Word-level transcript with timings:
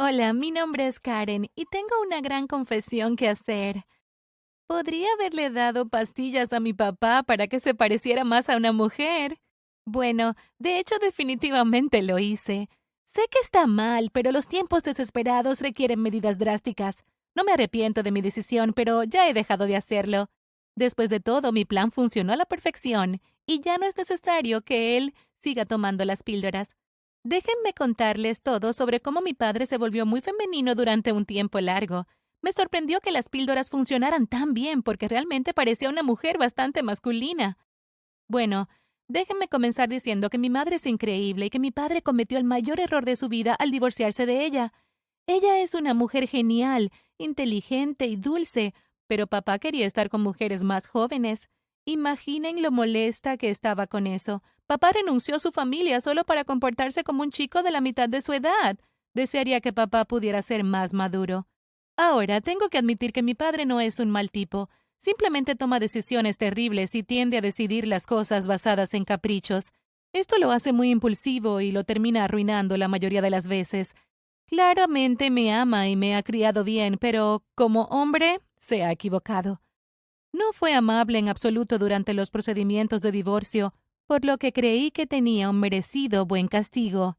Hola, 0.00 0.32
mi 0.32 0.52
nombre 0.52 0.86
es 0.86 1.00
Karen 1.00 1.50
y 1.56 1.64
tengo 1.64 2.00
una 2.06 2.20
gran 2.20 2.46
confesión 2.46 3.16
que 3.16 3.28
hacer. 3.28 3.84
Podría 4.68 5.08
haberle 5.14 5.50
dado 5.50 5.88
pastillas 5.88 6.52
a 6.52 6.60
mi 6.60 6.72
papá 6.72 7.24
para 7.24 7.48
que 7.48 7.58
se 7.58 7.74
pareciera 7.74 8.22
más 8.22 8.48
a 8.48 8.56
una 8.56 8.70
mujer. 8.70 9.40
Bueno, 9.84 10.36
de 10.60 10.78
hecho 10.78 11.00
definitivamente 11.00 12.00
lo 12.02 12.20
hice. 12.20 12.68
Sé 13.06 13.22
que 13.28 13.40
está 13.42 13.66
mal, 13.66 14.10
pero 14.12 14.30
los 14.30 14.46
tiempos 14.46 14.84
desesperados 14.84 15.60
requieren 15.60 16.00
medidas 16.00 16.38
drásticas. 16.38 17.04
No 17.34 17.42
me 17.42 17.50
arrepiento 17.50 18.04
de 18.04 18.12
mi 18.12 18.20
decisión, 18.20 18.74
pero 18.74 19.02
ya 19.02 19.28
he 19.28 19.34
dejado 19.34 19.66
de 19.66 19.74
hacerlo. 19.74 20.30
Después 20.76 21.10
de 21.10 21.18
todo, 21.18 21.50
mi 21.50 21.64
plan 21.64 21.90
funcionó 21.90 22.32
a 22.32 22.36
la 22.36 22.46
perfección, 22.46 23.20
y 23.46 23.62
ya 23.62 23.78
no 23.78 23.86
es 23.86 23.96
necesario 23.96 24.60
que 24.62 24.96
él 24.96 25.12
siga 25.42 25.64
tomando 25.64 26.04
las 26.04 26.22
píldoras. 26.22 26.76
Déjenme 27.30 27.74
contarles 27.74 28.40
todo 28.40 28.72
sobre 28.72 29.00
cómo 29.00 29.20
mi 29.20 29.34
padre 29.34 29.66
se 29.66 29.76
volvió 29.76 30.06
muy 30.06 30.22
femenino 30.22 30.74
durante 30.74 31.12
un 31.12 31.26
tiempo 31.26 31.60
largo. 31.60 32.06
Me 32.40 32.54
sorprendió 32.54 33.02
que 33.02 33.10
las 33.10 33.28
píldoras 33.28 33.68
funcionaran 33.68 34.26
tan 34.26 34.54
bien 34.54 34.82
porque 34.82 35.08
realmente 35.08 35.52
parecía 35.52 35.90
una 35.90 36.02
mujer 36.02 36.38
bastante 36.38 36.82
masculina. 36.82 37.58
Bueno, 38.30 38.70
déjenme 39.08 39.46
comenzar 39.46 39.90
diciendo 39.90 40.30
que 40.30 40.38
mi 40.38 40.48
madre 40.48 40.76
es 40.76 40.86
increíble 40.86 41.44
y 41.44 41.50
que 41.50 41.58
mi 41.58 41.70
padre 41.70 42.00
cometió 42.00 42.38
el 42.38 42.44
mayor 42.44 42.80
error 42.80 43.04
de 43.04 43.16
su 43.16 43.28
vida 43.28 43.52
al 43.52 43.72
divorciarse 43.72 44.24
de 44.24 44.46
ella. 44.46 44.72
Ella 45.26 45.60
es 45.60 45.74
una 45.74 45.92
mujer 45.92 46.28
genial, 46.28 46.90
inteligente 47.18 48.06
y 48.06 48.16
dulce, 48.16 48.72
pero 49.06 49.26
papá 49.26 49.58
quería 49.58 49.84
estar 49.84 50.08
con 50.08 50.22
mujeres 50.22 50.64
más 50.64 50.86
jóvenes. 50.86 51.50
Imaginen 51.88 52.60
lo 52.60 52.70
molesta 52.70 53.38
que 53.38 53.48
estaba 53.48 53.86
con 53.86 54.06
eso. 54.06 54.42
Papá 54.66 54.90
renunció 54.92 55.36
a 55.36 55.38
su 55.38 55.52
familia 55.52 56.02
solo 56.02 56.24
para 56.24 56.44
comportarse 56.44 57.02
como 57.02 57.22
un 57.22 57.30
chico 57.30 57.62
de 57.62 57.70
la 57.70 57.80
mitad 57.80 58.10
de 58.10 58.20
su 58.20 58.34
edad. 58.34 58.76
Desearía 59.14 59.62
que 59.62 59.72
papá 59.72 60.04
pudiera 60.04 60.42
ser 60.42 60.64
más 60.64 60.92
maduro. 60.92 61.46
Ahora, 61.96 62.42
tengo 62.42 62.68
que 62.68 62.76
admitir 62.76 63.14
que 63.14 63.22
mi 63.22 63.32
padre 63.32 63.64
no 63.64 63.80
es 63.80 64.00
un 64.00 64.10
mal 64.10 64.30
tipo. 64.30 64.68
Simplemente 64.98 65.54
toma 65.54 65.80
decisiones 65.80 66.36
terribles 66.36 66.94
y 66.94 67.02
tiende 67.02 67.38
a 67.38 67.40
decidir 67.40 67.86
las 67.86 68.06
cosas 68.06 68.46
basadas 68.46 68.92
en 68.92 69.06
caprichos. 69.06 69.72
Esto 70.12 70.36
lo 70.36 70.52
hace 70.52 70.74
muy 70.74 70.90
impulsivo 70.90 71.62
y 71.62 71.72
lo 71.72 71.84
termina 71.84 72.24
arruinando 72.24 72.76
la 72.76 72.88
mayoría 72.88 73.22
de 73.22 73.30
las 73.30 73.48
veces. 73.48 73.94
Claramente 74.44 75.30
me 75.30 75.54
ama 75.54 75.88
y 75.88 75.96
me 75.96 76.16
ha 76.16 76.22
criado 76.22 76.64
bien, 76.64 76.98
pero 77.00 77.44
como 77.54 77.84
hombre 77.84 78.40
se 78.58 78.84
ha 78.84 78.92
equivocado. 78.92 79.62
No 80.32 80.52
fue 80.52 80.74
amable 80.74 81.18
en 81.18 81.28
absoluto 81.28 81.78
durante 81.78 82.12
los 82.12 82.30
procedimientos 82.30 83.00
de 83.00 83.12
divorcio, 83.12 83.72
por 84.06 84.24
lo 84.24 84.38
que 84.38 84.52
creí 84.52 84.90
que 84.90 85.06
tenía 85.06 85.48
un 85.50 85.60
merecido 85.60 86.26
buen 86.26 86.48
castigo. 86.48 87.18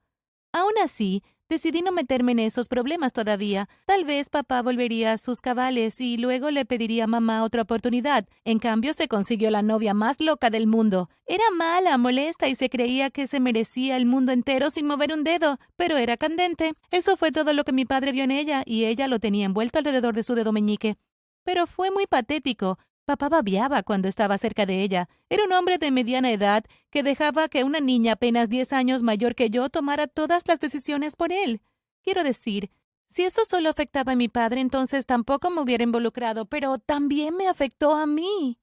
Aún 0.51 0.73
así, 0.83 1.23
decidí 1.49 1.81
no 1.81 1.91
meterme 1.91 2.31
en 2.33 2.39
esos 2.39 2.67
problemas 2.67 3.11
todavía. 3.11 3.67
Tal 3.85 4.05
vez 4.05 4.29
papá 4.29 4.61
volvería 4.61 5.13
a 5.13 5.17
sus 5.17 5.41
cabales 5.41 5.99
y 5.99 6.17
luego 6.17 6.51
le 6.51 6.65
pediría 6.65 7.05
a 7.05 7.07
mamá 7.07 7.43
otra 7.43 7.63
oportunidad. 7.63 8.27
En 8.45 8.59
cambio, 8.59 8.93
se 8.93 9.07
consiguió 9.07 9.49
la 9.49 9.63
novia 9.63 9.93
más 9.95 10.19
loca 10.19 10.49
del 10.51 10.67
mundo. 10.67 11.09
Era 11.25 11.43
mala, 11.51 11.97
molesta 11.97 12.47
y 12.47 12.55
se 12.55 12.69
creía 12.69 13.09
que 13.09 13.27
se 13.27 13.39
merecía 13.39 13.97
el 13.97 14.05
mundo 14.05 14.31
entero 14.31 14.69
sin 14.69 14.85
mover 14.85 15.13
un 15.13 15.23
dedo, 15.23 15.57
pero 15.75 15.97
era 15.97 16.17
candente. 16.17 16.73
Eso 16.91 17.17
fue 17.17 17.31
todo 17.31 17.53
lo 17.53 17.63
que 17.63 17.73
mi 17.73 17.85
padre 17.85 18.11
vio 18.11 18.23
en 18.23 18.31
ella 18.31 18.61
y 18.65 18.85
ella 18.85 19.07
lo 19.07 19.19
tenía 19.19 19.45
envuelto 19.45 19.79
alrededor 19.79 20.13
de 20.15 20.23
su 20.23 20.35
dedo 20.35 20.51
meñique. 20.51 20.97
Pero 21.43 21.65
fue 21.65 21.89
muy 21.89 22.05
patético. 22.05 22.77
Papá 23.09 23.27
babiaba 23.27 23.81
cuando 23.81 24.07
estaba 24.07 24.37
cerca 24.37 24.67
de 24.67 24.83
ella. 24.83 25.09
Era 25.29 25.43
un 25.43 25.51
hombre 25.51 25.79
de 25.79 25.89
mediana 25.89 26.29
edad 26.29 26.63
que 26.91 27.01
dejaba 27.01 27.49
que 27.49 27.63
una 27.63 27.79
niña 27.79 28.11
apenas 28.11 28.49
diez 28.49 28.71
años 28.71 29.01
mayor 29.01 29.33
que 29.33 29.49
yo 29.49 29.67
tomara 29.71 30.05
todas 30.05 30.47
las 30.47 30.59
decisiones 30.59 31.15
por 31.15 31.31
él. 31.31 31.63
Quiero 32.03 32.23
decir, 32.23 32.69
si 33.09 33.23
eso 33.23 33.45
solo 33.45 33.71
afectaba 33.71 34.11
a 34.11 34.15
mi 34.15 34.27
padre, 34.27 34.61
entonces 34.61 35.07
tampoco 35.07 35.49
me 35.49 35.59
hubiera 35.59 35.83
involucrado, 35.83 36.45
pero 36.45 36.77
también 36.77 37.35
me 37.35 37.47
afectó 37.47 37.95
a 37.95 38.05
mí. 38.05 38.59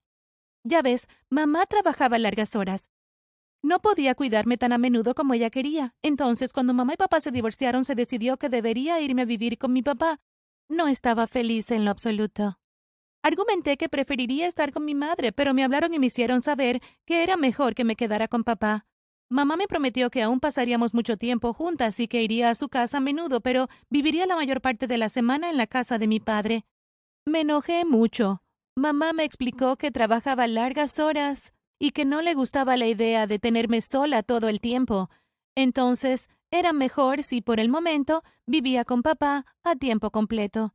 Ya 0.63 0.81
ves, 0.81 1.09
mamá 1.29 1.65
trabajaba 1.65 2.17
largas 2.17 2.55
horas. 2.55 2.87
No 3.61 3.81
podía 3.81 4.15
cuidarme 4.15 4.55
tan 4.55 4.71
a 4.71 4.77
menudo 4.77 5.13
como 5.13 5.33
ella 5.33 5.49
quería. 5.49 5.93
Entonces, 6.01 6.53
cuando 6.53 6.73
mamá 6.73 6.93
y 6.93 6.95
papá 6.95 7.19
se 7.19 7.31
divorciaron, 7.31 7.83
se 7.83 7.95
decidió 7.95 8.37
que 8.37 8.47
debería 8.47 9.01
irme 9.01 9.23
a 9.23 9.25
vivir 9.25 9.57
con 9.57 9.73
mi 9.73 9.81
papá. 9.81 10.21
No 10.69 10.87
estaba 10.87 11.27
feliz 11.27 11.69
en 11.71 11.83
lo 11.83 11.91
absoluto. 11.91 12.57
Argumenté 13.27 13.75
que 13.75 13.89
preferiría 13.89 14.47
estar 14.47 14.71
con 14.71 14.85
mi 14.85 14.95
madre, 14.95 15.33
pero 15.33 15.53
me 15.53 15.65
hablaron 15.65 15.93
y 15.93 15.99
me 15.99 16.05
hicieron 16.05 16.41
saber 16.41 16.81
que 17.05 17.23
era 17.23 17.35
mejor 17.35 17.75
que 17.75 17.83
me 17.83 17.97
quedara 17.97 18.29
con 18.29 18.45
papá. 18.45 18.85
Mamá 19.29 19.57
me 19.57 19.67
prometió 19.67 20.09
que 20.09 20.23
aún 20.23 20.39
pasaríamos 20.39 20.93
mucho 20.93 21.17
tiempo 21.17 21.51
juntas 21.51 21.99
y 21.99 22.07
que 22.07 22.23
iría 22.23 22.49
a 22.49 22.55
su 22.55 22.69
casa 22.69 22.99
a 22.99 23.01
menudo, 23.01 23.41
pero 23.41 23.67
viviría 23.89 24.27
la 24.27 24.37
mayor 24.37 24.61
parte 24.61 24.87
de 24.87 24.97
la 24.97 25.09
semana 25.09 25.49
en 25.49 25.57
la 25.57 25.67
casa 25.67 25.97
de 25.97 26.07
mi 26.07 26.21
padre. 26.21 26.63
Me 27.25 27.41
enojé 27.41 27.83
mucho. 27.83 28.43
Mamá 28.77 29.11
me 29.11 29.25
explicó 29.25 29.75
que 29.75 29.91
trabajaba 29.91 30.47
largas 30.47 30.97
horas 30.97 31.51
y 31.79 31.91
que 31.91 32.05
no 32.05 32.21
le 32.21 32.33
gustaba 32.33 32.77
la 32.77 32.87
idea 32.87 33.27
de 33.27 33.39
tenerme 33.39 33.81
sola 33.81 34.23
todo 34.23 34.47
el 34.47 34.61
tiempo. 34.61 35.09
Entonces, 35.53 36.29
era 36.49 36.71
mejor 36.71 37.23
si 37.23 37.41
por 37.41 37.59
el 37.59 37.67
momento 37.67 38.23
vivía 38.45 38.85
con 38.85 39.03
papá 39.03 39.45
a 39.65 39.75
tiempo 39.75 40.11
completo. 40.11 40.73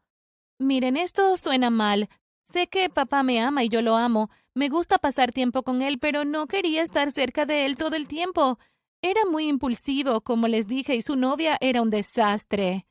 Miren, 0.59 0.99
esto 0.99 1.37
suena 1.39 1.71
mal, 1.71 2.09
Sé 2.53 2.67
que 2.67 2.91
papá 2.91 3.23
me 3.23 3.41
ama 3.41 3.65
y 3.65 3.71
yo 3.71 3.81
lo 3.81 3.97
amo. 3.97 4.29
Me 4.53 4.69
gusta 4.69 4.99
pasar 4.99 5.33
tiempo 5.33 5.63
con 5.63 5.81
él, 5.81 5.99
pero 5.99 6.27
no 6.27 6.47
quería 6.47 6.83
estar 6.83 7.11
cerca 7.11 7.47
de 7.47 7.65
él 7.65 7.77
todo 7.77 7.97
el 7.97 8.07
tiempo. 8.07 8.59
Era 9.01 9.23
muy 9.25 9.49
impulsivo, 9.49 10.21
como 10.21 10.49
les 10.49 10.67
dije, 10.67 10.95
y 10.95 11.01
su 11.01 11.17
novia 11.17 11.57
era 11.63 11.81
un 11.81 11.89
desastre. 11.89 12.87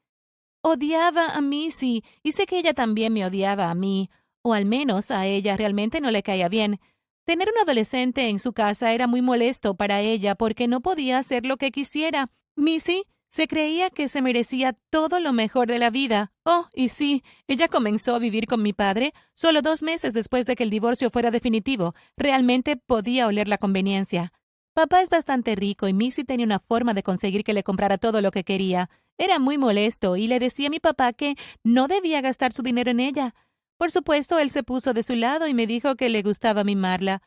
Odiaba 0.64 1.28
a 1.28 1.42
Missy, 1.42 2.04
y 2.24 2.32
sé 2.32 2.48
que 2.48 2.58
ella 2.58 2.74
también 2.74 3.14
me 3.14 3.24
odiaba 3.24 3.70
a 3.70 3.76
mí, 3.76 4.10
o 4.42 4.56
al 4.56 4.66
menos 4.66 5.12
a 5.12 5.28
ella 5.28 5.56
realmente 5.58 6.02
no 6.02 6.10
le 6.10 6.24
caía 6.24 6.50
bien. 6.50 6.80
Tener 7.26 7.48
un 7.48 7.62
adolescente 7.62 8.30
en 8.30 8.40
su 8.40 8.54
casa 8.54 8.94
era 8.94 9.06
muy 9.06 9.22
molesto 9.22 9.76
para 9.76 10.02
ella 10.02 10.34
porque 10.34 10.68
no 10.68 10.82
podía 10.82 11.20
hacer 11.20 11.46
lo 11.46 11.58
que 11.58 11.70
quisiera. 11.70 12.32
Missy 12.56 13.04
se 13.32 13.48
creía 13.48 13.90
que 13.90 14.10
se 14.10 14.22
merecía 14.22 14.74
todo 14.90 15.22
lo 15.22 15.32
mejor 15.32 15.70
de 15.70 15.80
la 15.80 15.90
vida. 15.90 16.34
Oh, 16.44 16.68
y 16.76 16.90
sí, 16.90 17.24
ella 17.48 17.70
comenzó 17.70 18.14
a 18.14 18.20
vivir 18.20 18.46
con 18.46 18.62
mi 18.62 18.74
padre 18.74 19.14
solo 19.36 19.62
dos 19.62 19.82
meses 19.82 20.14
después 20.14 20.46
de 20.46 20.58
que 20.58 20.64
el 20.64 20.70
divorcio 20.70 21.10
fuera 21.10 21.32
definitivo. 21.32 21.96
Realmente 22.18 22.76
podía 22.76 23.28
oler 23.28 23.48
la 23.48 23.58
conveniencia. 23.58 24.34
Papá 24.74 25.02
es 25.02 25.10
bastante 25.10 25.56
rico 25.56 25.88
y 25.88 25.94
Missy 25.94 26.26
tenía 26.26 26.46
una 26.46 26.60
forma 26.60 26.94
de 26.94 27.04
conseguir 27.04 27.46
que 27.46 27.54
le 27.54 27.64
comprara 27.64 27.98
todo 27.98 28.20
lo 28.20 28.32
que 28.32 28.44
quería. 28.44 28.90
Era 29.18 29.40
muy 29.40 29.58
molesto 29.58 30.18
y 30.18 30.28
le 30.28 30.40
decía 30.40 30.68
a 30.68 30.72
mi 30.72 30.82
papá 30.82 31.14
que 31.14 31.36
no 31.64 31.88
debía 31.88 32.20
gastar 32.20 32.52
su 32.52 32.64
dinero 32.64 32.92
en 32.92 33.00
ella. 33.00 33.34
Por 33.78 33.92
supuesto, 33.92 34.40
él 34.40 34.52
se 34.52 34.64
puso 34.64 34.94
de 34.94 35.04
su 35.04 35.16
lado 35.16 35.48
y 35.48 35.54
me 35.54 35.68
dijo 35.68 35.96
que 35.96 36.10
le 36.10 36.22
gustaba 36.22 36.66
mimarla. 36.66 37.22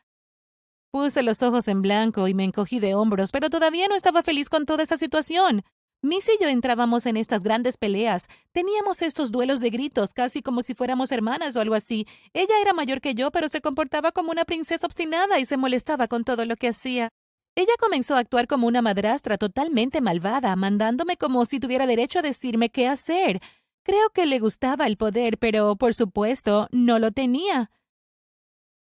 Puse 0.91 1.23
los 1.23 1.41
ojos 1.41 1.67
en 1.67 1.81
blanco 1.81 2.27
y 2.27 2.35
me 2.35 2.43
encogí 2.43 2.79
de 2.79 2.93
hombros, 2.93 3.31
pero 3.31 3.49
todavía 3.49 3.87
no 3.87 3.95
estaba 3.95 4.21
feliz 4.21 4.49
con 4.49 4.67
toda 4.67 4.83
esta 4.83 4.97
situación. 4.97 5.63
Miss 6.05 6.29
y 6.29 6.37
yo 6.39 6.47
entrábamos 6.47 7.07
en 7.07 7.17
estas 7.17 7.41
grandes 7.41 7.77
peleas. 7.77 8.27
Teníamos 8.51 9.01
estos 9.01 9.31
duelos 9.31 9.59
de 9.59 9.71
gritos, 9.71 10.13
casi 10.13 10.43
como 10.43 10.61
si 10.61 10.75
fuéramos 10.75 11.11
hermanas 11.11 11.55
o 11.55 11.61
algo 11.61 11.73
así. 11.73 12.05
Ella 12.33 12.53
era 12.61 12.73
mayor 12.73 13.01
que 13.01 13.15
yo, 13.15 13.31
pero 13.31 13.47
se 13.47 13.59
comportaba 13.59 14.11
como 14.11 14.29
una 14.29 14.45
princesa 14.45 14.85
obstinada 14.85 15.39
y 15.39 15.45
se 15.45 15.57
molestaba 15.57 16.07
con 16.07 16.23
todo 16.23 16.45
lo 16.45 16.57
que 16.57 16.67
hacía. 16.67 17.09
Ella 17.55 17.73
comenzó 17.79 18.15
a 18.15 18.19
actuar 18.19 18.45
como 18.45 18.67
una 18.67 18.83
madrastra 18.83 19.39
totalmente 19.39 19.99
malvada, 19.99 20.55
mandándome 20.55 21.17
como 21.17 21.43
si 21.45 21.59
tuviera 21.59 21.87
derecho 21.87 22.19
a 22.19 22.21
decirme 22.21 22.69
qué 22.69 22.87
hacer. 22.87 23.41
Creo 23.81 24.11
que 24.11 24.27
le 24.27 24.37
gustaba 24.37 24.85
el 24.85 24.97
poder, 24.97 25.39
pero, 25.39 25.75
por 25.75 25.95
supuesto, 25.95 26.67
no 26.71 26.99
lo 26.99 27.13
tenía. 27.13 27.71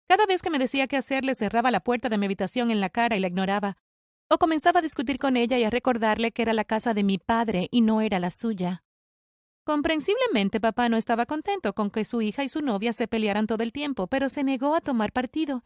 Cada 0.09 0.27
vez 0.27 0.43
que 0.43 0.51
me 0.51 0.59
decía 0.59 0.89
qué 0.89 0.97
hacer, 0.97 1.25
le 1.25 1.37
cerraba 1.37 1.71
la 1.71 1.85
puerta 1.85 2.09
de 2.09 2.19
mi 2.19 2.27
habitación 2.27 2.73
en 2.73 2.81
la 2.81 2.91
cara 2.91 3.15
y 3.15 3.21
la 3.21 3.29
ignoraba 3.29 3.77
o 4.33 4.39
comenzaba 4.39 4.79
a 4.79 4.83
discutir 4.83 5.19
con 5.19 5.37
ella 5.37 5.59
y 5.59 5.65
a 5.65 5.69
recordarle 5.69 6.33
que 6.33 6.41
era 6.41 6.55
la 6.55 6.65
casa 6.65 6.95
de 6.95 7.05
mi 7.05 7.19
padre 7.19 7.69
y 7.71 7.83
no 7.83 8.01
era 8.01 8.19
la 8.19 8.31
suya. 8.31 8.83
Comprensiblemente 9.63 10.59
papá 10.59 10.89
no 10.89 10.97
estaba 10.97 11.27
contento 11.27 11.75
con 11.75 11.91
que 11.91 12.07
su 12.07 12.23
hija 12.23 12.43
y 12.43 12.49
su 12.49 12.63
novia 12.63 12.95
se 12.95 13.07
pelearan 13.07 13.47
todo 13.47 13.63
el 13.63 13.73
tiempo, 13.73 14.07
pero 14.07 14.31
se 14.31 14.43
negó 14.43 14.75
a 14.75 14.81
tomar 14.81 15.13
partido. 15.13 15.65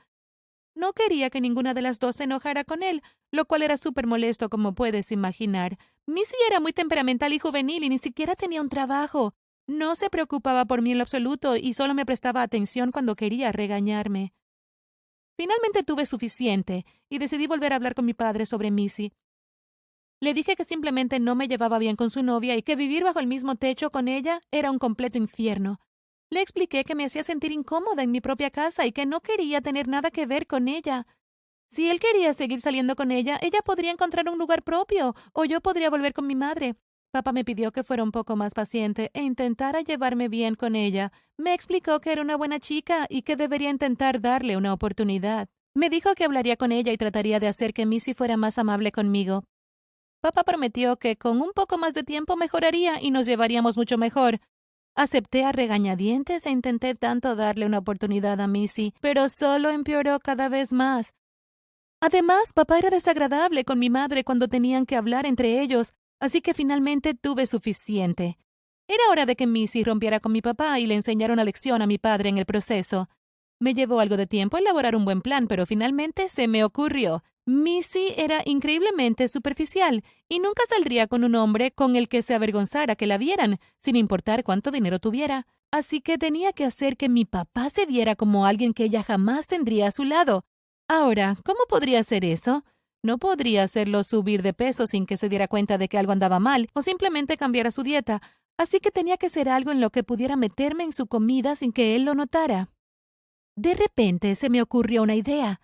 No 0.74 0.94
quería 0.94 1.30
que 1.30 1.40
ninguna 1.40 1.74
de 1.74 1.82
las 1.82 2.00
dos 2.00 2.16
se 2.16 2.24
enojara 2.24 2.64
con 2.64 2.82
él, 2.82 3.04
lo 3.30 3.44
cual 3.44 3.62
era 3.62 3.76
súper 3.76 4.08
molesto 4.08 4.48
como 4.48 4.74
puedes 4.74 5.12
imaginar. 5.12 5.78
Missy 6.04 6.34
era 6.48 6.58
muy 6.58 6.72
temperamental 6.72 7.32
y 7.34 7.38
juvenil 7.38 7.84
y 7.84 7.88
ni 7.88 7.98
siquiera 7.98 8.34
tenía 8.34 8.60
un 8.60 8.68
trabajo. 8.68 9.32
No 9.68 9.94
se 9.94 10.10
preocupaba 10.10 10.64
por 10.64 10.82
mí 10.82 10.90
en 10.90 10.98
lo 10.98 11.02
absoluto 11.02 11.54
y 11.54 11.74
solo 11.74 11.94
me 11.94 12.04
prestaba 12.04 12.42
atención 12.42 12.90
cuando 12.90 13.14
quería 13.14 13.52
regañarme. 13.52 14.32
Finalmente 15.36 15.82
tuve 15.82 16.06
suficiente 16.06 16.86
y 17.10 17.18
decidí 17.18 17.46
volver 17.46 17.72
a 17.72 17.76
hablar 17.76 17.94
con 17.94 18.06
mi 18.06 18.14
padre 18.14 18.46
sobre 18.46 18.70
Missy. 18.70 19.12
Le 20.18 20.32
dije 20.32 20.56
que 20.56 20.64
simplemente 20.64 21.20
no 21.20 21.34
me 21.34 21.46
llevaba 21.46 21.78
bien 21.78 21.94
con 21.94 22.10
su 22.10 22.22
novia 22.22 22.56
y 22.56 22.62
que 22.62 22.74
vivir 22.74 23.04
bajo 23.04 23.20
el 23.20 23.26
mismo 23.26 23.56
techo 23.56 23.90
con 23.90 24.08
ella 24.08 24.40
era 24.50 24.70
un 24.70 24.78
completo 24.78 25.18
infierno. 25.18 25.78
Le 26.30 26.40
expliqué 26.40 26.84
que 26.84 26.94
me 26.94 27.04
hacía 27.04 27.22
sentir 27.22 27.52
incómoda 27.52 28.02
en 28.02 28.10
mi 28.10 28.22
propia 28.22 28.50
casa 28.50 28.86
y 28.86 28.92
que 28.92 29.04
no 29.04 29.20
quería 29.20 29.60
tener 29.60 29.88
nada 29.88 30.10
que 30.10 30.24
ver 30.24 30.46
con 30.46 30.68
ella. 30.68 31.06
Si 31.68 31.90
él 31.90 32.00
quería 32.00 32.32
seguir 32.32 32.62
saliendo 32.62 32.96
con 32.96 33.12
ella, 33.12 33.38
ella 33.42 33.60
podría 33.62 33.90
encontrar 33.90 34.28
un 34.30 34.38
lugar 34.38 34.62
propio, 34.62 35.14
o 35.32 35.44
yo 35.44 35.60
podría 35.60 35.90
volver 35.90 36.14
con 36.14 36.26
mi 36.26 36.34
madre. 36.34 36.76
Papá 37.16 37.32
me 37.32 37.46
pidió 37.46 37.72
que 37.72 37.82
fuera 37.82 38.02
un 38.02 38.12
poco 38.12 38.36
más 38.36 38.52
paciente 38.52 39.10
e 39.14 39.22
intentara 39.22 39.80
llevarme 39.80 40.28
bien 40.28 40.54
con 40.54 40.76
ella. 40.76 41.12
Me 41.38 41.54
explicó 41.54 41.98
que 41.98 42.12
era 42.12 42.20
una 42.20 42.36
buena 42.36 42.60
chica 42.60 43.06
y 43.08 43.22
que 43.22 43.36
debería 43.36 43.70
intentar 43.70 44.20
darle 44.20 44.54
una 44.58 44.74
oportunidad. 44.74 45.48
Me 45.74 45.88
dijo 45.88 46.14
que 46.14 46.24
hablaría 46.24 46.58
con 46.58 46.72
ella 46.72 46.92
y 46.92 46.98
trataría 46.98 47.40
de 47.40 47.48
hacer 47.48 47.72
que 47.72 47.86
Missy 47.86 48.12
fuera 48.12 48.36
más 48.36 48.58
amable 48.58 48.92
conmigo. 48.92 49.44
Papá 50.20 50.44
prometió 50.44 50.98
que 50.98 51.16
con 51.16 51.40
un 51.40 51.52
poco 51.54 51.78
más 51.78 51.94
de 51.94 52.04
tiempo 52.04 52.36
mejoraría 52.36 53.00
y 53.00 53.10
nos 53.10 53.24
llevaríamos 53.24 53.78
mucho 53.78 53.96
mejor. 53.96 54.38
Acepté 54.94 55.46
a 55.46 55.52
regañadientes 55.52 56.44
e 56.44 56.50
intenté 56.50 56.94
tanto 56.94 57.34
darle 57.34 57.64
una 57.64 57.78
oportunidad 57.78 58.42
a 58.42 58.46
Missy, 58.46 58.92
pero 59.00 59.30
solo 59.30 59.70
empeoró 59.70 60.20
cada 60.20 60.50
vez 60.50 60.70
más. 60.70 61.14
Además, 62.02 62.52
papá 62.52 62.78
era 62.78 62.90
desagradable 62.90 63.64
con 63.64 63.78
mi 63.78 63.88
madre 63.88 64.22
cuando 64.22 64.48
tenían 64.48 64.84
que 64.84 64.96
hablar 64.96 65.24
entre 65.24 65.62
ellos, 65.62 65.94
Así 66.20 66.40
que 66.40 66.54
finalmente 66.54 67.14
tuve 67.14 67.46
suficiente. 67.46 68.38
Era 68.88 69.02
hora 69.10 69.26
de 69.26 69.36
que 69.36 69.46
Missy 69.46 69.84
rompiera 69.84 70.20
con 70.20 70.32
mi 70.32 70.42
papá 70.42 70.78
y 70.78 70.86
le 70.86 70.94
enseñara 70.94 71.32
una 71.32 71.44
lección 71.44 71.82
a 71.82 71.86
mi 71.86 71.98
padre 71.98 72.28
en 72.28 72.38
el 72.38 72.46
proceso. 72.46 73.08
Me 73.58 73.74
llevó 73.74 74.00
algo 74.00 74.16
de 74.16 74.26
tiempo 74.26 74.58
elaborar 74.58 74.94
un 74.96 75.04
buen 75.04 75.22
plan, 75.22 75.46
pero 75.46 75.66
finalmente 75.66 76.28
se 76.28 76.46
me 76.46 76.62
ocurrió. 76.62 77.22
Missy 77.46 78.12
era 78.16 78.42
increíblemente 78.44 79.28
superficial 79.28 80.04
y 80.28 80.40
nunca 80.40 80.62
saldría 80.68 81.06
con 81.06 81.24
un 81.24 81.34
hombre 81.36 81.70
con 81.70 81.96
el 81.96 82.08
que 82.08 82.22
se 82.22 82.34
avergonzara 82.34 82.96
que 82.96 83.06
la 83.06 83.18
vieran, 83.18 83.58
sin 83.80 83.96
importar 83.96 84.42
cuánto 84.44 84.70
dinero 84.70 84.98
tuviera. 84.98 85.46
Así 85.70 86.00
que 86.00 86.18
tenía 86.18 86.52
que 86.52 86.64
hacer 86.64 86.96
que 86.96 87.08
mi 87.08 87.24
papá 87.24 87.70
se 87.70 87.86
viera 87.86 88.16
como 88.16 88.46
alguien 88.46 88.72
que 88.72 88.84
ella 88.84 89.02
jamás 89.02 89.46
tendría 89.46 89.88
a 89.88 89.90
su 89.92 90.04
lado. 90.04 90.44
Ahora, 90.88 91.36
¿cómo 91.44 91.60
podría 91.68 92.00
hacer 92.00 92.24
eso? 92.24 92.64
No 93.06 93.18
podría 93.18 93.62
hacerlo 93.62 94.02
subir 94.02 94.42
de 94.42 94.52
peso 94.52 94.88
sin 94.88 95.06
que 95.06 95.16
se 95.16 95.28
diera 95.28 95.46
cuenta 95.46 95.78
de 95.78 95.86
que 95.88 95.96
algo 95.96 96.10
andaba 96.10 96.40
mal 96.40 96.68
o 96.72 96.82
simplemente 96.82 97.36
cambiara 97.36 97.70
su 97.70 97.84
dieta, 97.84 98.20
así 98.58 98.80
que 98.80 98.90
tenía 98.90 99.16
que 99.16 99.28
ser 99.28 99.48
algo 99.48 99.70
en 99.70 99.80
lo 99.80 99.90
que 99.90 100.02
pudiera 100.02 100.34
meterme 100.34 100.82
en 100.82 100.90
su 100.90 101.06
comida 101.06 101.54
sin 101.54 101.70
que 101.70 101.94
él 101.94 102.02
lo 102.02 102.16
notara. 102.16 102.72
De 103.54 103.74
repente 103.74 104.34
se 104.34 104.50
me 104.50 104.60
ocurrió 104.60 105.04
una 105.04 105.14
idea. 105.14 105.60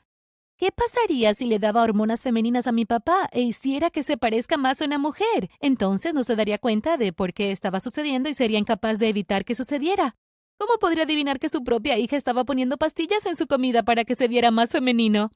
¿Qué 0.57 0.71
pasaría 0.71 1.35
si 1.35 1.47
le 1.47 1.59
daba 1.59 1.83
hormonas 1.83 2.23
femeninas 2.23 2.69
a 2.69 2.73
mi 2.73 2.85
papá 2.85 3.29
e 3.33 3.41
hiciera 3.41 3.91
que 3.91 4.05
se 4.05 4.17
parezca 4.17 4.57
más 4.57 4.81
a 4.81 4.85
una 4.85 4.99
mujer? 4.99 5.51
Entonces 5.59 6.15
no 6.15 6.23
se 6.23 6.37
daría 6.37 6.59
cuenta 6.59 6.97
de 6.97 7.13
por 7.13 7.33
qué 7.33 7.51
estaba 7.51 7.81
sucediendo 7.81 8.29
y 8.29 8.35
sería 8.35 8.61
incapaz 8.61 9.01
de 9.01 9.09
evitar 9.09 9.45
que 9.45 9.57
sucediera. 9.57 10.15
¿Cómo 10.59 10.75
podría 10.79 11.03
adivinar 11.03 11.41
que 11.41 11.49
su 11.49 11.65
propia 11.65 11.99
hija 11.99 12.15
estaba 12.17 12.45
poniendo 12.45 12.77
pastillas 12.77 13.27
en 13.27 13.35
su 13.35 13.49
comida 13.49 13.83
para 13.83 14.05
que 14.05 14.15
se 14.15 14.29
viera 14.29 14.53
más 14.53 14.71
femenino? 14.71 15.33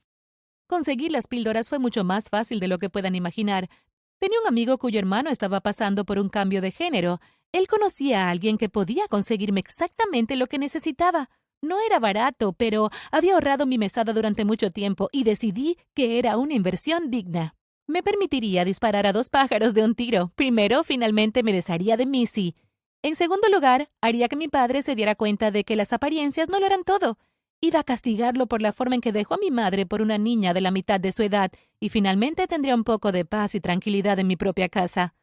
Conseguir 0.67 1.13
las 1.13 1.27
píldoras 1.27 1.69
fue 1.69 1.79
mucho 1.79 2.03
más 2.03 2.29
fácil 2.29 2.59
de 2.59 2.67
lo 2.67 2.77
que 2.77 2.89
puedan 2.89 3.15
imaginar. 3.15 3.69
Tenía 4.19 4.39
un 4.41 4.47
amigo 4.47 4.77
cuyo 4.77 4.99
hermano 4.99 5.29
estaba 5.29 5.61
pasando 5.61 6.05
por 6.05 6.19
un 6.19 6.27
cambio 6.27 6.59
de 6.59 6.71
género. 6.71 7.21
Él 7.53 7.67
conocía 7.67 8.25
a 8.25 8.29
alguien 8.29 8.57
que 8.57 8.67
podía 8.67 9.07
conseguirme 9.07 9.61
exactamente 9.61 10.35
lo 10.35 10.47
que 10.47 10.59
necesitaba. 10.59 11.29
No 11.61 11.79
era 11.79 11.99
barato, 11.99 12.51
pero 12.51 12.89
había 13.11 13.33
ahorrado 13.33 13.65
mi 13.65 13.77
mesada 13.77 14.11
durante 14.11 14.43
mucho 14.43 14.69
tiempo 14.71 15.07
y 15.11 15.23
decidí 15.23 15.77
que 15.93 16.19
era 16.19 16.37
una 16.37 16.53
inversión 16.53 17.09
digna. 17.09 17.55
Me 17.87 18.03
permitiría 18.03 18.65
disparar 18.65 19.07
a 19.07 19.13
dos 19.13 19.29
pájaros 19.29 19.73
de 19.73 19.83
un 19.83 19.95
tiro. 19.95 20.33
Primero, 20.35 20.83
finalmente 20.83 21.43
me 21.43 21.53
desharía 21.53 21.95
de 21.95 22.05
Missy. 22.05 22.55
En 23.01 23.15
segundo 23.15 23.47
lugar, 23.47 23.89
haría 24.01 24.27
que 24.27 24.35
mi 24.35 24.49
padre 24.49 24.81
se 24.81 24.95
diera 24.95 25.15
cuenta 25.15 25.49
de 25.49 25.63
que 25.63 25.77
las 25.77 25.93
apariencias 25.93 26.49
no 26.49 26.59
lo 26.59 26.65
eran 26.65 26.83
todo. 26.83 27.17
Iba 27.59 27.79
a 27.79 27.83
castigarlo 27.83 28.45
por 28.45 28.61
la 28.61 28.71
forma 28.71 28.95
en 28.95 29.01
que 29.01 29.11
dejó 29.11 29.33
a 29.33 29.39
mi 29.39 29.49
madre 29.49 29.87
por 29.87 30.01
una 30.01 30.19
niña 30.19 30.53
de 30.53 30.61
la 30.61 30.69
mitad 30.69 30.99
de 30.99 31.11
su 31.11 31.23
edad, 31.23 31.51
y 31.79 31.89
finalmente 31.89 32.45
tendría 32.45 32.75
un 32.75 32.83
poco 32.83 33.11
de 33.11 33.25
paz 33.25 33.55
y 33.55 33.59
tranquilidad 33.59 34.19
en 34.19 34.27
mi 34.27 34.35
propia 34.35 34.69
casa. 34.69 35.15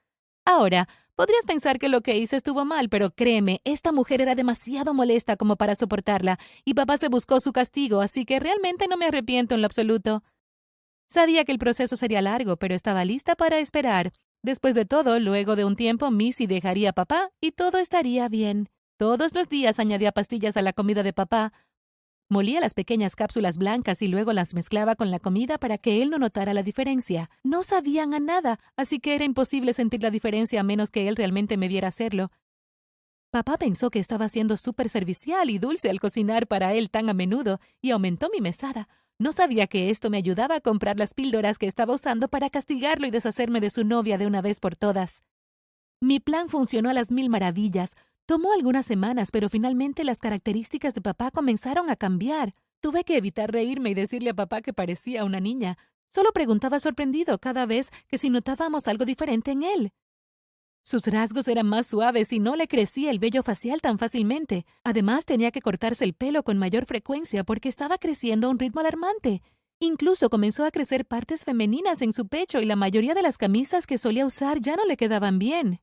Ahora, 0.45 0.89
podrías 1.15 1.47
pensar 1.47 1.79
que 1.79 1.89
lo 1.89 2.01
que 2.01 2.17
hice 2.17 2.37
estuvo 2.37 2.65
mal, 2.65 2.89
pero 2.89 3.13
créeme, 3.13 3.61
esta 3.65 3.93
mujer 3.93 4.21
era 4.21 4.35
demasiado 4.35 4.95
molesta 4.95 5.37
como 5.37 5.55
para 5.55 5.77
soportarla, 5.77 6.41
y 6.65 6.75
papá 6.75 6.99
se 6.99 7.09
buscó 7.09 7.39
su 7.39 7.53
castigo, 7.53 8.01
así 8.01 8.25
que 8.25 8.41
realmente 8.41 8.89
no 8.89 8.97
me 8.97 9.07
arrepiento 9.07 9.55
en 9.55 9.63
lo 9.63 9.67
absoluto. 9.67 10.25
Sabía 11.09 11.45
que 11.45 11.53
el 11.53 11.59
proceso 11.59 11.97
sería 11.97 12.21
largo, 12.21 12.57
pero 12.57 12.75
estaba 12.75 13.05
lista 13.05 13.37
para 13.37 13.61
esperar. 13.61 14.13
Después 14.43 14.75
de 14.75 14.85
todo, 14.85 15.21
luego 15.21 15.55
de 15.55 15.65
un 15.65 15.77
tiempo, 15.77 16.11
Missy 16.11 16.47
dejaría 16.47 16.91
a 16.91 16.95
papá 16.95 17.31
y 17.41 17.53
todo 17.53 17.79
estaría 17.79 18.29
bien. 18.29 18.69
Todos 18.99 19.35
los 19.35 19.49
días 19.49 19.79
añadía 19.79 20.13
pastillas 20.13 20.57
a 20.57 20.63
la 20.63 20.73
comida 20.73 21.03
de 21.03 21.13
papá, 21.13 21.53
Molía 22.31 22.61
las 22.61 22.73
pequeñas 22.73 23.17
cápsulas 23.17 23.59
blancas 23.59 24.01
y 24.01 24.09
luego 24.09 24.33
las 24.33 24.55
mezclaba 24.55 24.97
con 24.97 25.11
la 25.11 25.19
comida 25.19 25.59
para 25.59 25.77
que 25.77 26.01
él 26.01 26.11
no 26.11 26.19
notara 26.19 26.55
la 26.55 26.63
diferencia. 26.63 27.31
No 27.43 27.63
sabían 27.63 28.15
a 28.15 28.19
nada, 28.19 28.59
así 28.77 28.99
que 28.99 29.15
era 29.15 29.25
imposible 29.25 29.75
sentir 29.75 30.03
la 30.03 30.11
diferencia 30.11 30.61
a 30.61 30.65
menos 30.65 30.91
que 30.91 31.07
él 31.07 31.17
realmente 31.17 31.57
me 31.57 31.69
viera 31.69 31.89
hacerlo. 31.89 32.31
Papá 33.31 33.57
pensó 33.57 33.91
que 33.91 33.99
estaba 33.99 34.29
siendo 34.29 34.57
súper 34.57 34.89
servicial 34.89 35.51
y 35.51 35.59
dulce 35.59 35.91
al 35.91 36.01
cocinar 36.01 36.47
para 36.47 36.73
él 36.73 36.89
tan 36.89 37.11
a 37.11 37.15
menudo 37.15 37.61
y 37.83 37.91
aumentó 37.91 38.31
mi 38.33 38.41
mesada. 38.41 38.89
No 39.19 39.33
sabía 39.33 39.67
que 39.67 39.91
esto 39.91 40.09
me 40.09 40.17
ayudaba 40.17 40.57
a 40.57 40.61
comprar 40.61 40.99
las 40.99 41.15
píldoras 41.15 41.59
que 41.59 41.67
estaba 41.67 41.95
usando 41.95 42.29
para 42.29 42.49
castigarlo 42.49 43.07
y 43.07 43.11
deshacerme 43.11 43.61
de 43.61 43.71
su 43.71 43.85
novia 43.85 44.19
de 44.19 44.27
una 44.27 44.41
vez 44.41 44.61
por 44.61 44.77
todas. 44.77 45.23
Mi 46.01 46.21
plan 46.21 46.49
funcionó 46.49 46.91
a 46.91 46.95
las 46.95 47.11
mil 47.11 47.29
maravillas. 47.29 47.91
Tomó 48.27 48.53
algunas 48.55 48.87
semanas, 48.87 49.31
pero 49.31 49.51
finalmente 49.51 50.03
las 50.03 50.19
características 50.19 50.95
de 50.95 51.03
papá 51.03 51.31
comenzaron 51.31 51.91
a 51.91 51.97
cambiar. 51.97 52.55
Tuve 52.81 53.05
que 53.05 53.19
evitar 53.19 53.53
reírme 53.53 53.91
y 53.91 53.95
decirle 53.95 54.31
a 54.31 54.35
papá 54.35 54.63
que 54.63 54.73
parecía 54.73 55.25
una 55.25 55.41
niña. 55.41 55.77
Solo 56.09 56.33
preguntaba 56.33 56.81
sorprendido 56.81 57.39
cada 57.39 57.67
vez 57.67 57.91
que 58.09 58.17
si 58.17 58.31
notábamos 58.31 58.89
algo 58.89 59.05
diferente 59.05 59.51
en 59.51 59.63
él. 59.63 59.93
Sus 60.83 61.07
rasgos 61.07 61.49
eran 61.49 61.67
más 61.67 61.87
suaves 61.87 62.33
y 62.33 62.41
no 62.41 62.57
le 62.57 62.69
crecía 62.69 63.11
el 63.11 63.19
vello 63.19 63.43
facial 63.43 63.81
tan 63.83 63.99
fácilmente. 63.99 64.65
Además, 64.85 65.25
tenía 65.27 65.51
que 65.51 65.61
cortarse 65.61 66.05
el 66.05 66.15
pelo 66.15 66.43
con 66.45 66.59
mayor 66.59 66.87
frecuencia 66.87 67.45
porque 67.45 67.69
estaba 67.69 67.99
creciendo 67.99 68.47
a 68.47 68.51
un 68.51 68.59
ritmo 68.59 68.81
alarmante. 68.81 69.43
Incluso 69.81 70.31
comenzó 70.31 70.65
a 70.65 70.71
crecer 70.71 71.05
partes 71.05 71.45
femeninas 71.45 72.01
en 72.01 72.13
su 72.13 72.27
pecho 72.29 72.61
y 72.61 72.65
la 72.65 72.77
mayoría 72.77 73.13
de 73.15 73.23
las 73.23 73.37
camisas 73.37 73.87
que 73.87 73.99
solía 73.99 74.25
usar 74.25 74.61
ya 74.61 74.77
no 74.77 74.85
le 74.87 74.97
quedaban 74.97 75.39
bien. 75.39 75.81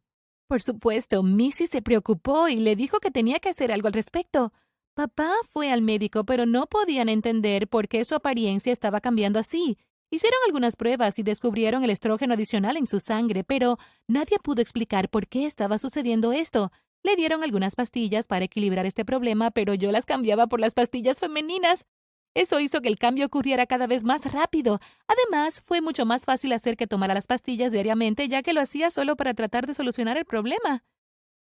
Por 0.52 0.62
supuesto, 0.62 1.24
Missy 1.24 1.68
se 1.68 1.82
preocupó 1.82 2.50
y 2.50 2.58
le 2.58 2.76
dijo 2.76 3.00
que 3.00 3.10
tenía 3.10 3.40
que 3.40 3.48
hacer 3.48 3.72
algo 3.72 3.88
al 3.88 3.94
respecto. 3.94 4.52
Papá 4.96 5.32
fue 5.54 5.72
al 5.72 5.82
médico, 5.82 6.26
pero 6.26 6.46
no 6.46 6.66
podían 6.68 7.08
entender 7.08 7.70
por 7.70 7.88
qué 7.88 8.04
su 8.04 8.16
apariencia 8.16 8.74
estaba 8.74 9.00
cambiando 9.00 9.40
así. 9.40 9.78
Hicieron 10.10 10.38
algunas 10.46 10.76
pruebas 10.76 11.18
y 11.20 11.24
descubrieron 11.24 11.86
el 11.86 11.90
estrógeno 11.90 12.34
adicional 12.34 12.76
en 12.76 12.86
su 12.86 13.00
sangre, 13.00 13.46
pero 13.46 13.78
nadie 14.10 14.40
pudo 14.44 14.62
explicar 14.62 15.08
por 15.08 15.30
qué 15.30 15.46
estaba 15.46 15.78
sucediendo 15.78 16.34
esto. 16.34 16.74
Le 17.02 17.16
dieron 17.16 17.44
algunas 17.44 17.78
pastillas 17.78 18.28
para 18.28 18.44
equilibrar 18.44 18.86
este 18.86 19.06
problema, 19.06 19.52
pero 19.52 19.74
yo 19.74 19.90
las 19.94 20.06
cambiaba 20.06 20.48
por 20.48 20.60
las 20.60 20.74
pastillas 20.74 21.22
femeninas. 21.22 21.86
Eso 22.34 22.60
hizo 22.62 22.82
que 22.82 22.88
el 22.88 22.98
cambio 22.98 23.26
ocurriera 23.26 23.66
cada 23.66 23.88
vez 23.88 24.06
más 24.06 24.32
rápido. 24.32 24.80
Además, 25.08 25.62
fue 25.62 25.82
mucho 25.82 26.06
más 26.06 26.24
fácil 26.24 26.54
hacer 26.54 26.78
que 26.78 26.88
tomara 26.88 27.14
las 27.14 27.28
pastillas 27.28 27.74
diariamente, 27.74 28.30
ya 28.30 28.42
que 28.42 28.54
lo 28.54 28.62
hacía 28.62 28.90
solo 28.90 29.18
para 29.18 29.34
tratar 29.34 29.68
de 29.68 29.74
solucionar 29.74 30.18
el 30.18 30.26
problema. 30.26 30.84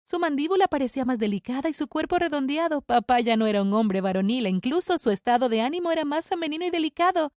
Su 0.03 0.19
mandíbula 0.19 0.67
parecía 0.67 1.03
más 1.03 1.19
delicada 1.19 1.67
y 1.67 1.73
su 1.73 1.87
cuerpo 1.87 2.19
redondeado. 2.19 2.81
Papá 2.81 3.19
ya 3.19 3.35
no 3.37 3.47
era 3.47 3.61
un 3.61 3.73
hombre 3.73 4.01
varonil, 4.01 4.45
e 4.45 4.49
incluso 4.49 4.97
su 4.99 5.09
estado 5.09 5.49
de 5.49 5.61
ánimo 5.61 5.91
era 5.91 6.05
más 6.05 6.29
femenino 6.29 6.65
y 6.65 6.69
delicado. 6.69 7.33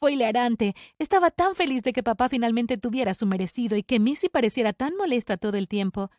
Fue 0.00 0.14
hilarante. 0.14 0.74
Estaba 0.98 1.30
tan 1.30 1.54
feliz 1.54 1.82
de 1.84 1.92
que 1.92 2.02
papá 2.02 2.28
finalmente 2.28 2.78
tuviera 2.78 3.14
su 3.14 3.26
merecido 3.26 3.76
y 3.76 3.84
que 3.84 4.00
Missy 4.00 4.28
pareciera 4.28 4.72
tan 4.72 4.96
molesta 4.96 5.36
todo 5.36 5.56
el 5.56 5.68
tiempo. 5.68 6.10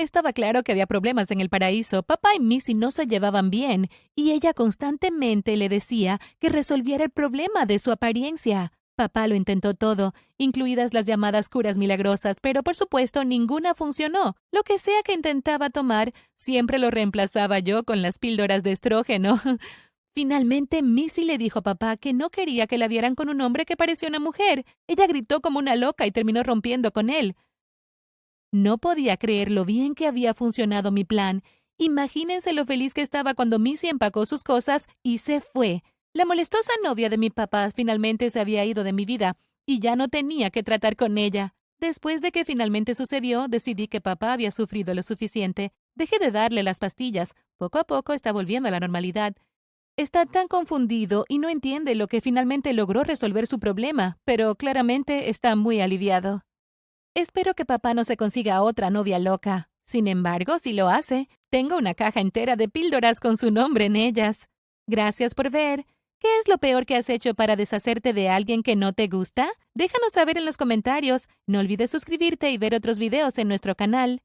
Estaba 0.00 0.32
claro 0.32 0.62
que 0.62 0.72
había 0.72 0.86
problemas 0.86 1.30
en 1.30 1.42
el 1.42 1.50
paraíso. 1.50 2.02
Papá 2.02 2.30
y 2.34 2.40
Missy 2.40 2.72
no 2.72 2.90
se 2.90 3.06
llevaban 3.06 3.50
bien, 3.50 3.90
y 4.16 4.30
ella 4.30 4.54
constantemente 4.54 5.58
le 5.58 5.68
decía 5.68 6.22
que 6.38 6.48
resolviera 6.48 7.04
el 7.04 7.10
problema 7.10 7.66
de 7.66 7.78
su 7.78 7.92
apariencia. 7.92 8.72
Papá 8.96 9.28
lo 9.28 9.34
intentó 9.34 9.74
todo, 9.74 10.14
incluidas 10.38 10.94
las 10.94 11.04
llamadas 11.04 11.50
curas 11.50 11.76
milagrosas, 11.76 12.38
pero 12.40 12.62
por 12.62 12.76
supuesto 12.76 13.24
ninguna 13.24 13.74
funcionó. 13.74 14.36
Lo 14.50 14.62
que 14.62 14.78
sea 14.78 15.02
que 15.04 15.12
intentaba 15.12 15.68
tomar, 15.68 16.14
siempre 16.34 16.78
lo 16.78 16.90
reemplazaba 16.90 17.58
yo 17.58 17.84
con 17.84 18.00
las 18.00 18.18
píldoras 18.18 18.62
de 18.62 18.72
estrógeno. 18.72 19.38
Finalmente, 20.14 20.80
Missy 20.80 21.24
le 21.24 21.36
dijo 21.36 21.58
a 21.58 21.62
papá 21.62 21.98
que 21.98 22.14
no 22.14 22.30
quería 22.30 22.66
que 22.66 22.78
la 22.78 22.88
vieran 22.88 23.14
con 23.14 23.28
un 23.28 23.42
hombre 23.42 23.66
que 23.66 23.76
parecía 23.76 24.08
una 24.08 24.18
mujer. 24.18 24.64
Ella 24.88 25.06
gritó 25.06 25.42
como 25.42 25.58
una 25.58 25.76
loca 25.76 26.06
y 26.06 26.10
terminó 26.10 26.42
rompiendo 26.42 26.90
con 26.90 27.10
él. 27.10 27.36
No 28.52 28.78
podía 28.78 29.16
creer 29.16 29.50
lo 29.50 29.64
bien 29.64 29.94
que 29.94 30.08
había 30.08 30.34
funcionado 30.34 30.90
mi 30.90 31.04
plan. 31.04 31.42
Imagínense 31.78 32.52
lo 32.52 32.64
feliz 32.64 32.94
que 32.94 33.02
estaba 33.02 33.34
cuando 33.34 33.58
Missy 33.60 33.88
empacó 33.88 34.26
sus 34.26 34.42
cosas 34.42 34.86
y 35.04 35.18
se 35.18 35.40
fue. 35.40 35.84
La 36.12 36.24
molestosa 36.24 36.72
novia 36.82 37.08
de 37.08 37.16
mi 37.16 37.30
papá 37.30 37.70
finalmente 37.70 38.28
se 38.28 38.40
había 38.40 38.64
ido 38.64 38.82
de 38.82 38.92
mi 38.92 39.04
vida 39.04 39.36
y 39.66 39.78
ya 39.78 39.94
no 39.94 40.08
tenía 40.08 40.50
que 40.50 40.64
tratar 40.64 40.96
con 40.96 41.16
ella. 41.16 41.54
Después 41.78 42.20
de 42.20 42.32
que 42.32 42.44
finalmente 42.44 42.96
sucedió, 42.96 43.46
decidí 43.46 43.86
que 43.86 44.00
papá 44.00 44.32
había 44.32 44.50
sufrido 44.50 44.92
lo 44.94 45.04
suficiente. 45.04 45.72
Dejé 45.94 46.18
de 46.18 46.32
darle 46.32 46.64
las 46.64 46.80
pastillas. 46.80 47.34
Poco 47.56 47.78
a 47.78 47.84
poco 47.84 48.12
está 48.12 48.32
volviendo 48.32 48.68
a 48.68 48.72
la 48.72 48.80
normalidad. 48.80 49.36
Está 49.96 50.26
tan 50.26 50.48
confundido 50.48 51.24
y 51.28 51.38
no 51.38 51.48
entiende 51.48 51.94
lo 51.94 52.08
que 52.08 52.20
finalmente 52.20 52.72
logró 52.72 53.04
resolver 53.04 53.46
su 53.46 53.60
problema, 53.60 54.18
pero 54.24 54.56
claramente 54.56 55.30
está 55.30 55.54
muy 55.54 55.80
aliviado. 55.80 56.42
Espero 57.14 57.54
que 57.54 57.64
papá 57.64 57.92
no 57.92 58.04
se 58.04 58.16
consiga 58.16 58.62
otra 58.62 58.88
novia 58.88 59.18
loca. 59.18 59.68
Sin 59.84 60.06
embargo, 60.06 60.60
si 60.60 60.72
lo 60.72 60.88
hace, 60.88 61.28
tengo 61.50 61.76
una 61.76 61.94
caja 61.94 62.20
entera 62.20 62.54
de 62.54 62.68
píldoras 62.68 63.18
con 63.18 63.36
su 63.36 63.50
nombre 63.50 63.86
en 63.86 63.96
ellas. 63.96 64.48
Gracias 64.86 65.34
por 65.34 65.50
ver. 65.50 65.86
¿Qué 66.20 66.28
es 66.38 66.46
lo 66.46 66.58
peor 66.58 66.86
que 66.86 66.94
has 66.94 67.10
hecho 67.10 67.34
para 67.34 67.56
deshacerte 67.56 68.12
de 68.12 68.28
alguien 68.28 68.62
que 68.62 68.76
no 68.76 68.92
te 68.92 69.08
gusta? 69.08 69.50
Déjanos 69.74 70.12
saber 70.12 70.38
en 70.38 70.44
los 70.44 70.56
comentarios. 70.56 71.26
No 71.48 71.58
olvides 71.58 71.90
suscribirte 71.90 72.50
y 72.50 72.58
ver 72.58 72.76
otros 72.76 73.00
videos 73.00 73.38
en 73.38 73.48
nuestro 73.48 73.74
canal. 73.74 74.22